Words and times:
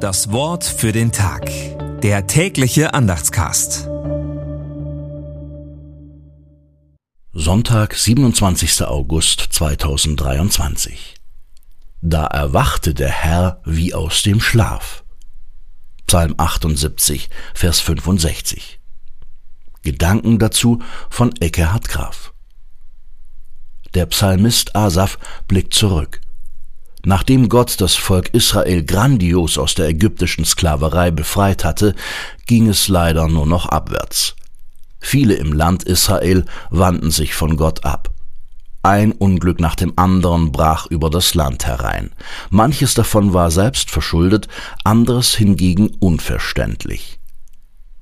Das 0.00 0.32
Wort 0.32 0.64
für 0.64 0.92
den 0.92 1.12
Tag. 1.12 1.50
Der 2.00 2.26
tägliche 2.26 2.94
Andachtscast. 2.94 3.86
Sonntag, 7.34 7.94
27. 7.94 8.86
August 8.86 9.40
2023. 9.50 11.16
Da 12.00 12.24
erwachte 12.24 12.94
der 12.94 13.10
Herr 13.10 13.60
wie 13.66 13.92
aus 13.92 14.22
dem 14.22 14.40
Schlaf. 14.40 15.04
Psalm 16.06 16.34
78, 16.38 17.28
Vers 17.52 17.80
65. 17.80 18.80
Gedanken 19.82 20.38
dazu 20.38 20.80
von 21.10 21.30
Eckehard 21.40 21.90
Graf. 21.90 22.32
Der 23.92 24.06
Psalmist 24.06 24.74
Asaf 24.74 25.18
blickt 25.46 25.74
zurück. 25.74 26.22
Nachdem 27.04 27.48
Gott 27.48 27.80
das 27.80 27.94
Volk 27.94 28.28
Israel 28.34 28.84
grandios 28.84 29.56
aus 29.56 29.74
der 29.74 29.88
ägyptischen 29.88 30.44
Sklaverei 30.44 31.10
befreit 31.10 31.64
hatte, 31.64 31.94
ging 32.46 32.68
es 32.68 32.88
leider 32.88 33.26
nur 33.28 33.46
noch 33.46 33.66
abwärts. 33.66 34.36
Viele 35.00 35.34
im 35.34 35.52
Land 35.52 35.84
Israel 35.84 36.44
wandten 36.68 37.10
sich 37.10 37.34
von 37.34 37.56
Gott 37.56 37.84
ab. 37.84 38.10
Ein 38.82 39.12
Unglück 39.12 39.60
nach 39.60 39.74
dem 39.74 39.94
anderen 39.96 40.52
brach 40.52 40.86
über 40.86 41.10
das 41.10 41.34
Land 41.34 41.66
herein. 41.66 42.10
Manches 42.50 42.94
davon 42.94 43.32
war 43.32 43.50
selbst 43.50 43.90
verschuldet, 43.90 44.48
anderes 44.84 45.34
hingegen 45.34 45.90
unverständlich. 46.00 47.18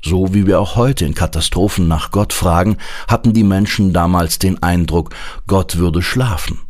So 0.02 0.34
wie 0.34 0.46
wir 0.46 0.60
auch 0.60 0.76
heute 0.76 1.04
in 1.04 1.14
Katastrophen 1.14 1.88
nach 1.88 2.10
Gott 2.10 2.32
fragen, 2.32 2.78
hatten 3.08 3.32
die 3.32 3.44
Menschen 3.44 3.92
damals 3.92 4.38
den 4.38 4.62
Eindruck, 4.62 5.14
Gott 5.46 5.76
würde 5.78 6.02
schlafen 6.02 6.60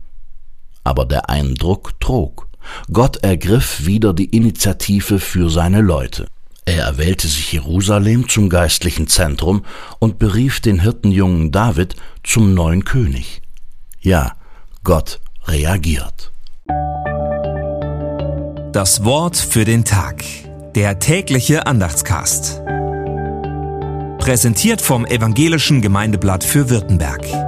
aber 0.88 1.04
der 1.04 1.28
Eindruck 1.28 2.00
trug. 2.00 2.48
Gott 2.90 3.18
ergriff 3.18 3.84
wieder 3.84 4.14
die 4.14 4.24
Initiative 4.36 5.20
für 5.20 5.50
seine 5.50 5.82
Leute. 5.82 6.26
Er 6.64 6.84
erwählte 6.84 7.28
sich 7.28 7.52
Jerusalem 7.52 8.28
zum 8.28 8.48
geistlichen 8.48 9.06
Zentrum 9.06 9.64
und 9.98 10.18
berief 10.18 10.60
den 10.60 10.80
Hirtenjungen 10.80 11.50
David 11.52 11.94
zum 12.24 12.54
neuen 12.54 12.84
König. 12.84 13.42
Ja, 14.00 14.32
Gott 14.82 15.20
reagiert. 15.46 16.32
Das 18.72 19.04
Wort 19.04 19.36
für 19.36 19.64
den 19.64 19.84
Tag. 19.84 20.24
Der 20.74 20.98
tägliche 20.98 21.66
Andachtscast. 21.66 22.60
Präsentiert 24.18 24.82
vom 24.82 25.06
Evangelischen 25.06 25.80
Gemeindeblatt 25.80 26.44
für 26.44 26.68
Württemberg. 26.68 27.47